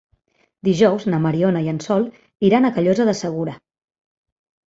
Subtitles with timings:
[0.67, 2.07] Dijous na Mariona i en Sol
[2.49, 3.57] iran a Callosa de Segura.